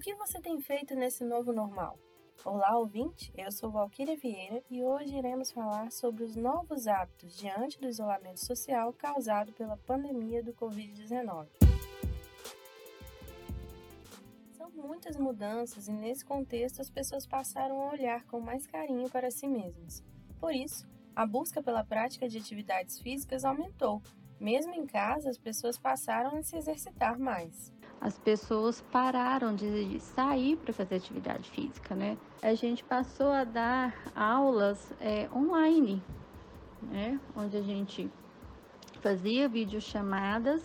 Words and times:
que 0.00 0.14
você 0.14 0.40
tem 0.40 0.58
feito 0.62 0.94
nesse 0.94 1.22
novo 1.22 1.52
normal? 1.52 1.98
Olá, 2.42 2.74
ouvinte! 2.78 3.30
Eu 3.36 3.52
sou 3.52 3.70
Valquíria 3.70 4.16
Vieira 4.16 4.64
e 4.70 4.82
hoje 4.82 5.14
iremos 5.14 5.52
falar 5.52 5.92
sobre 5.92 6.24
os 6.24 6.34
novos 6.34 6.86
hábitos 6.86 7.36
diante 7.36 7.78
do 7.78 7.86
isolamento 7.86 8.40
social 8.40 8.94
causado 8.94 9.52
pela 9.52 9.76
pandemia 9.76 10.42
do 10.42 10.54
Covid-19. 10.54 11.48
São 14.52 14.70
muitas 14.70 15.18
mudanças 15.18 15.86
e, 15.86 15.92
nesse 15.92 16.24
contexto, 16.24 16.80
as 16.80 16.88
pessoas 16.88 17.26
passaram 17.26 17.82
a 17.82 17.92
olhar 17.92 18.24
com 18.24 18.40
mais 18.40 18.66
carinho 18.66 19.10
para 19.10 19.30
si 19.30 19.46
mesmas. 19.46 20.02
Por 20.40 20.54
isso, 20.54 20.88
a 21.14 21.26
busca 21.26 21.62
pela 21.62 21.84
prática 21.84 22.26
de 22.26 22.38
atividades 22.38 22.98
físicas 22.98 23.44
aumentou. 23.44 24.00
Mesmo 24.40 24.74
em 24.74 24.86
casa, 24.86 25.28
as 25.28 25.38
pessoas 25.38 25.78
passaram 25.78 26.36
a 26.36 26.42
se 26.42 26.56
exercitar 26.56 27.18
mais 27.18 27.72
as 28.00 28.18
pessoas 28.18 28.80
pararam 28.90 29.54
de 29.54 30.00
sair 30.00 30.56
para 30.56 30.72
fazer 30.72 30.94
atividade 30.96 31.50
física, 31.50 31.94
né? 31.94 32.16
A 32.40 32.54
gente 32.54 32.82
passou 32.82 33.30
a 33.30 33.44
dar 33.44 33.94
aulas 34.16 34.92
é, 35.00 35.28
online, 35.34 36.02
né? 36.82 37.20
Onde 37.36 37.58
a 37.58 37.62
gente 37.62 38.10
fazia 39.02 39.48
videochamadas, 39.48 40.62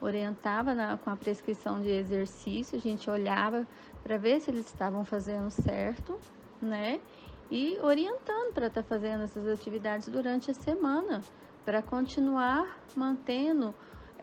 orientava 0.00 0.74
na, 0.74 0.98
com 0.98 1.08
a 1.08 1.16
prescrição 1.16 1.80
de 1.80 1.88
exercício, 1.88 2.76
a 2.76 2.80
gente 2.80 3.08
olhava 3.08 3.66
para 4.02 4.18
ver 4.18 4.40
se 4.40 4.50
eles 4.50 4.66
estavam 4.66 5.04
fazendo 5.04 5.50
certo, 5.50 6.20
né? 6.60 7.00
E 7.50 7.78
orientando 7.82 8.52
para 8.52 8.66
estar 8.66 8.82
tá 8.82 8.88
fazendo 8.88 9.24
essas 9.24 9.46
atividades 9.46 10.08
durante 10.08 10.50
a 10.50 10.54
semana, 10.54 11.22
para 11.64 11.82
continuar 11.82 12.78
mantendo 12.94 13.74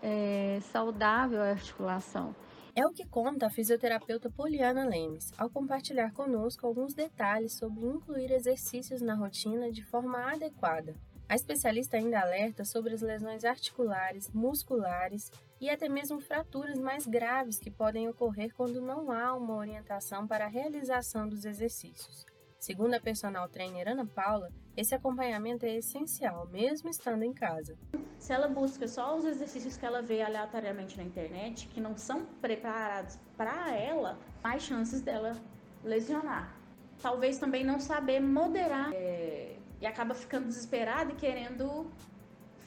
é, 0.02 0.60
saudável 0.72 1.42
a 1.42 1.50
articulação. 1.50 2.36
É 2.74 2.86
o 2.86 2.92
que 2.92 3.06
conta 3.06 3.48
a 3.48 3.50
fisioterapeuta 3.50 4.30
Poliana 4.30 4.86
Lemes, 4.86 5.34
ao 5.38 5.50
compartilhar 5.50 6.14
conosco 6.14 6.66
alguns 6.66 6.94
detalhes 6.94 7.58
sobre 7.58 7.86
incluir 7.86 8.32
exercícios 8.32 9.02
na 9.02 9.14
rotina 9.14 9.70
de 9.70 9.84
forma 9.84 10.32
adequada. 10.32 10.96
A 11.28 11.36
especialista 11.36 11.98
ainda 11.98 12.20
alerta 12.20 12.64
sobre 12.64 12.94
as 12.94 13.02
lesões 13.02 13.44
articulares, 13.44 14.30
musculares 14.34 15.32
e 15.60 15.70
até 15.70 15.88
mesmo 15.88 16.20
fraturas 16.20 16.78
mais 16.78 17.06
graves 17.06 17.58
que 17.58 17.72
podem 17.72 18.08
ocorrer 18.10 18.54
quando 18.54 18.82
não 18.82 19.12
há 19.12 19.34
uma 19.34 19.56
orientação 19.56 20.28
para 20.28 20.46
a 20.46 20.50
realização 20.50 21.28
dos 21.28 21.46
exercícios. 21.46 22.31
Segundo 22.62 22.94
a 22.94 23.00
personal 23.00 23.50
trainer 23.50 23.88
Ana 23.88 24.06
Paula, 24.06 24.48
esse 24.78 24.94
acompanhamento 24.94 25.66
é 25.66 25.78
essencial, 25.78 26.48
mesmo 26.50 26.92
estando 26.92 27.24
em 27.24 27.34
casa. 27.34 27.76
Se 28.20 28.32
ela 28.32 28.48
busca 28.48 28.88
só 28.88 29.18
os 29.18 29.26
exercícios 29.26 29.78
que 29.78 29.84
ela 29.84 30.00
vê 30.04 30.22
aleatoriamente 30.22 30.96
na 30.96 31.02
internet, 31.02 31.68
que 31.70 31.82
não 31.82 31.98
são 31.98 32.24
preparados 32.40 33.18
para 33.36 33.76
ela, 33.76 34.16
mais 34.44 34.62
chances 34.62 35.02
dela 35.02 35.36
lesionar. 35.84 36.56
Talvez 37.02 37.40
também 37.40 37.64
não 37.64 37.80
saber 37.80 38.20
moderar 38.20 38.92
é, 38.94 39.56
e 39.82 39.88
acaba 39.88 40.14
ficando 40.14 40.46
desesperada 40.46 41.14
e 41.14 41.16
querendo 41.16 41.92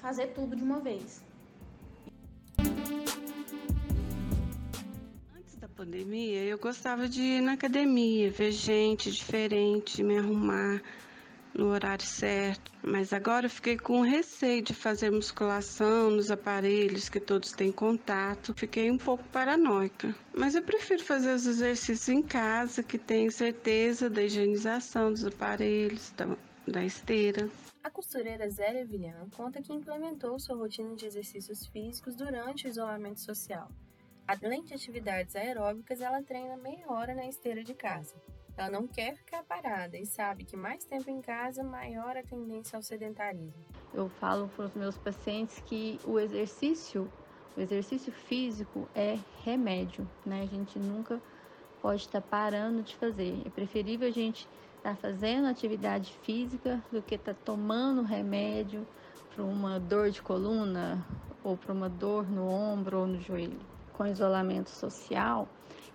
fazer 0.00 0.32
tudo 0.32 0.56
de 0.56 0.64
uma 0.64 0.80
vez. 0.80 1.22
Da 5.64 5.68
pandemia, 5.68 6.44
eu 6.44 6.58
gostava 6.58 7.08
de 7.08 7.22
ir 7.22 7.40
na 7.40 7.54
academia, 7.54 8.30
ver 8.30 8.52
gente 8.52 9.10
diferente, 9.10 10.02
me 10.02 10.18
arrumar 10.18 10.82
no 11.54 11.68
horário 11.68 12.04
certo. 12.04 12.70
Mas 12.82 13.14
agora 13.14 13.46
eu 13.46 13.50
fiquei 13.50 13.78
com 13.78 14.02
receio 14.02 14.60
de 14.60 14.74
fazer 14.74 15.10
musculação 15.10 16.10
nos 16.10 16.30
aparelhos 16.30 17.08
que 17.08 17.18
todos 17.18 17.52
têm 17.52 17.72
contato. 17.72 18.52
Fiquei 18.52 18.90
um 18.90 18.98
pouco 18.98 19.24
paranoica. 19.32 20.14
Mas 20.36 20.54
eu 20.54 20.60
prefiro 20.60 21.02
fazer 21.02 21.32
os 21.32 21.46
exercícios 21.46 22.10
em 22.10 22.20
casa, 22.20 22.82
que 22.82 22.98
tenho 22.98 23.32
certeza 23.32 24.10
da 24.10 24.22
higienização 24.22 25.12
dos 25.12 25.24
aparelhos, 25.24 26.12
da, 26.14 26.36
da 26.68 26.84
esteira. 26.84 27.48
A 27.82 27.88
costureira 27.88 28.50
Zélia 28.50 28.84
Vilham 28.84 29.30
conta 29.30 29.62
que 29.62 29.72
implementou 29.72 30.38
sua 30.38 30.56
rotina 30.56 30.94
de 30.94 31.06
exercícios 31.06 31.66
físicos 31.68 32.14
durante 32.14 32.66
o 32.66 32.68
isolamento 32.68 33.20
social. 33.20 33.70
Além 34.26 34.64
de 34.64 34.72
atividades 34.72 35.36
aeróbicas, 35.36 36.00
ela 36.00 36.22
treina 36.22 36.56
meia 36.56 36.90
hora 36.90 37.14
na 37.14 37.26
esteira 37.26 37.62
de 37.62 37.74
casa. 37.74 38.14
Ela 38.56 38.70
não 38.70 38.86
quer 38.86 39.16
ficar 39.16 39.42
parada 39.42 39.98
e 39.98 40.06
sabe 40.06 40.44
que 40.44 40.56
mais 40.56 40.82
tempo 40.84 41.10
em 41.10 41.20
casa, 41.20 41.62
maior 41.62 42.16
a 42.16 42.22
tendência 42.22 42.76
ao 42.76 42.82
sedentarismo. 42.82 43.52
Eu 43.92 44.08
falo 44.08 44.48
para 44.48 44.64
os 44.64 44.74
meus 44.74 44.96
pacientes 44.96 45.60
que 45.66 46.00
o 46.06 46.18
exercício, 46.18 47.12
o 47.54 47.60
exercício 47.60 48.10
físico 48.12 48.88
é 48.94 49.18
remédio, 49.44 50.08
né? 50.24 50.42
A 50.42 50.46
gente 50.46 50.78
nunca 50.78 51.20
pode 51.82 52.00
estar 52.00 52.22
parando 52.22 52.82
de 52.82 52.96
fazer. 52.96 53.42
É 53.44 53.50
preferível 53.50 54.08
a 54.08 54.12
gente 54.12 54.48
estar 54.78 54.96
fazendo 54.96 55.48
atividade 55.48 56.16
física 56.22 56.82
do 56.90 57.02
que 57.02 57.16
estar 57.16 57.34
tomando 57.34 58.00
remédio 58.00 58.86
para 59.34 59.44
uma 59.44 59.78
dor 59.78 60.10
de 60.10 60.22
coluna 60.22 61.04
ou 61.42 61.58
para 61.58 61.74
uma 61.74 61.90
dor 61.90 62.26
no 62.26 62.48
ombro 62.48 63.00
ou 63.00 63.06
no 63.06 63.20
joelho 63.20 63.73
com 63.94 64.06
isolamento 64.06 64.70
social, 64.70 65.48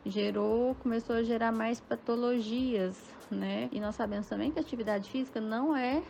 gerou, 0.05 0.73
começou 0.75 1.15
a 1.15 1.23
gerar 1.23 1.51
mais 1.51 1.79
patologias, 1.79 2.97
né? 3.29 3.69
E 3.71 3.79
nós 3.79 3.95
sabemos 3.95 4.27
também 4.27 4.51
que 4.51 4.59
a 4.59 4.61
atividade 4.61 5.09
física 5.09 5.39
não 5.39 5.75
é 5.75 6.01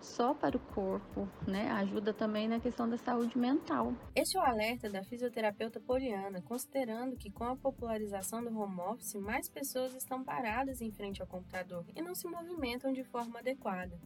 só 0.00 0.34
para 0.34 0.56
o 0.56 0.60
corpo, 0.60 1.28
né? 1.46 1.70
Ajuda 1.70 2.12
também 2.12 2.48
na 2.48 2.60
questão 2.60 2.88
da 2.88 2.98
saúde 2.98 3.38
mental. 3.38 3.94
Este 4.14 4.36
é 4.36 4.40
o 4.40 4.42
alerta 4.42 4.90
da 4.90 5.02
fisioterapeuta 5.02 5.80
Poliana, 5.80 6.42
considerando 6.42 7.16
que 7.16 7.30
com 7.30 7.44
a 7.44 7.56
popularização 7.56 8.42
do 8.44 8.56
home 8.56 8.80
office, 8.80 9.14
mais 9.14 9.48
pessoas 9.48 9.94
estão 9.94 10.22
paradas 10.22 10.80
em 10.80 10.90
frente 10.90 11.22
ao 11.22 11.26
computador 11.26 11.84
e 11.94 12.02
não 12.02 12.14
se 12.14 12.26
movimentam 12.26 12.92
de 12.92 13.04
forma 13.04 13.38
adequada. 13.38 13.98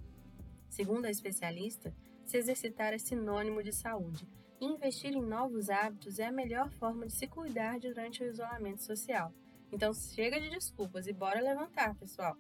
Segundo 0.68 1.06
a 1.06 1.10
especialista, 1.10 1.92
se 2.24 2.36
exercitar 2.36 2.92
é 2.92 2.98
sinônimo 2.98 3.62
de 3.62 3.72
saúde 3.72 4.28
investir 4.60 5.12
em 5.12 5.22
novos 5.22 5.68
hábitos 5.70 6.18
é 6.18 6.26
a 6.26 6.32
melhor 6.32 6.70
forma 6.70 7.06
de 7.06 7.12
se 7.12 7.26
cuidar 7.26 7.78
durante 7.78 8.22
o 8.22 8.26
isolamento 8.26 8.82
social. 8.82 9.32
Então 9.72 9.92
chega 9.92 10.40
de 10.40 10.50
desculpas 10.50 11.06
e 11.06 11.12
bora 11.12 11.40
levantar, 11.40 11.94
pessoal. 11.96 12.36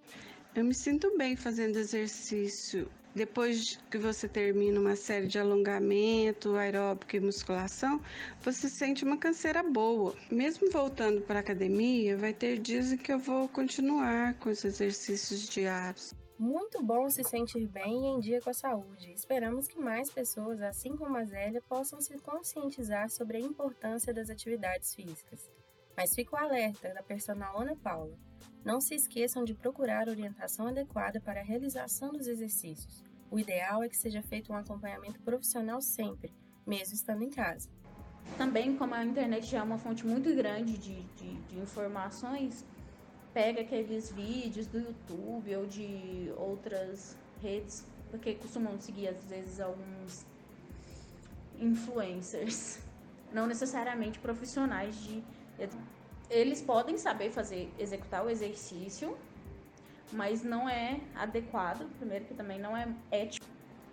Eu 0.54 0.64
me 0.64 0.74
sinto 0.74 1.16
bem 1.18 1.36
fazendo 1.36 1.76
exercício. 1.76 2.90
Depois 3.14 3.78
que 3.90 3.96
você 3.96 4.28
termina 4.28 4.78
uma 4.78 4.94
série 4.94 5.26
de 5.26 5.38
alongamento, 5.38 6.54
aeróbico 6.54 7.16
e 7.16 7.20
musculação, 7.20 8.00
você 8.42 8.68
sente 8.68 9.04
uma 9.04 9.16
canseira 9.16 9.62
boa. 9.62 10.14
Mesmo 10.30 10.70
voltando 10.70 11.22
para 11.22 11.38
a 11.38 11.40
academia, 11.40 12.16
vai 12.16 12.34
ter 12.34 12.58
dias 12.58 12.92
em 12.92 12.98
que 12.98 13.12
eu 13.12 13.18
vou 13.18 13.48
continuar 13.48 14.34
com 14.34 14.50
os 14.50 14.64
exercícios 14.64 15.48
diários. 15.48 16.14
Muito 16.38 16.82
bom 16.82 17.08
se 17.08 17.24
sentir 17.24 17.66
bem 17.66 18.04
e 18.04 18.08
em 18.08 18.20
dia 18.20 18.42
com 18.42 18.50
a 18.50 18.54
saúde. 18.54 19.10
Esperamos 19.10 19.66
que 19.66 19.80
mais 19.80 20.10
pessoas, 20.10 20.60
assim 20.60 20.94
como 20.94 21.16
a 21.16 21.24
Zélia, 21.24 21.62
possam 21.62 21.98
se 21.98 22.18
conscientizar 22.18 23.08
sobre 23.08 23.38
a 23.38 23.40
importância 23.40 24.12
das 24.12 24.28
atividades 24.28 24.94
físicas. 24.94 25.50
Mas 25.96 26.14
fica 26.14 26.36
o 26.36 26.38
alerta 26.38 26.92
da 26.92 27.02
personal 27.02 27.58
Ana 27.58 27.74
Paula. 27.74 28.18
Não 28.62 28.82
se 28.82 28.94
esqueçam 28.94 29.44
de 29.44 29.54
procurar 29.54 30.10
orientação 30.10 30.66
adequada 30.66 31.22
para 31.22 31.40
a 31.40 31.44
realização 31.44 32.12
dos 32.12 32.26
exercícios. 32.26 33.02
O 33.30 33.38
ideal 33.38 33.82
é 33.82 33.88
que 33.88 33.96
seja 33.96 34.20
feito 34.20 34.52
um 34.52 34.56
acompanhamento 34.56 35.18
profissional 35.22 35.80
sempre, 35.80 36.34
mesmo 36.66 36.94
estando 36.94 37.22
em 37.22 37.30
casa. 37.30 37.70
Também, 38.36 38.76
como 38.76 38.94
a 38.94 39.02
internet 39.02 39.46
já 39.46 39.60
é 39.60 39.62
uma 39.62 39.78
fonte 39.78 40.06
muito 40.06 40.34
grande 40.34 40.76
de, 40.76 41.02
de, 41.02 41.34
de 41.44 41.58
informações, 41.58 42.62
pega 43.36 43.60
aqueles 43.60 44.10
vídeos 44.10 44.66
do 44.66 44.78
YouTube 44.78 45.54
ou 45.56 45.66
de 45.66 46.32
outras 46.38 47.14
redes, 47.42 47.84
porque 48.10 48.32
costumam 48.32 48.80
seguir 48.80 49.08
às 49.08 49.22
vezes 49.26 49.60
alguns 49.60 50.24
influencers, 51.60 52.78
não 53.30 53.46
necessariamente 53.46 54.18
profissionais 54.20 54.98
de 55.02 55.22
eles 56.30 56.62
podem 56.62 56.96
saber 56.96 57.30
fazer 57.30 57.70
executar 57.78 58.24
o 58.24 58.30
exercício, 58.30 59.14
mas 60.10 60.42
não 60.42 60.66
é 60.66 60.98
adequado, 61.14 61.86
primeiro 61.98 62.24
que 62.24 62.32
também 62.32 62.58
não 62.58 62.74
é 62.74 62.88
ético 63.10 63.46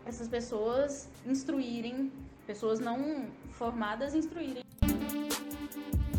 essas 0.06 0.30
pessoas 0.30 1.10
instruírem, 1.26 2.14
pessoas 2.48 2.80
não 2.80 3.28
formadas 3.52 4.16
instruírem 4.16 4.64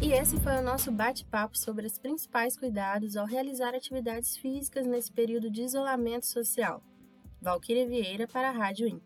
e 0.05 0.13
esse 0.13 0.39
foi 0.39 0.59
o 0.59 0.63
nosso 0.63 0.93
bate-papo 0.93 1.57
sobre 1.57 1.87
os 1.87 1.97
principais 1.97 2.59
cuidados 2.59 3.17
ao 3.17 3.25
realizar 3.25 3.75
atividades 3.75 4.37
físicas 4.37 4.87
nesse 4.87 5.11
período 5.11 5.51
de 5.51 5.63
isolamento 5.63 6.27
social. 6.27 6.83
Valquíria 7.41 7.89
Vieira 7.89 8.29
para 8.29 8.51
a 8.51 8.53
Rádio 8.53 8.87
IN. 8.87 9.01